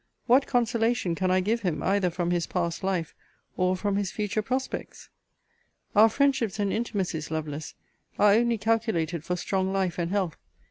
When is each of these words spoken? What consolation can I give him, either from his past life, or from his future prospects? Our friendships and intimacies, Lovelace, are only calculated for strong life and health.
What 0.25 0.47
consolation 0.47 1.13
can 1.13 1.29
I 1.29 1.41
give 1.41 1.61
him, 1.61 1.83
either 1.83 2.09
from 2.09 2.31
his 2.31 2.47
past 2.47 2.83
life, 2.83 3.13
or 3.55 3.75
from 3.75 3.97
his 3.97 4.09
future 4.09 4.41
prospects? 4.41 5.09
Our 5.95 6.09
friendships 6.09 6.57
and 6.57 6.73
intimacies, 6.73 7.29
Lovelace, 7.29 7.75
are 8.17 8.33
only 8.33 8.57
calculated 8.57 9.23
for 9.23 9.35
strong 9.35 9.71
life 9.71 9.99
and 9.99 10.09
health. 10.09 10.37